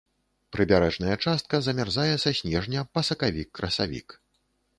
[0.55, 4.19] Прыбярэжная частка замярзае са снежня па сакавік-красавік.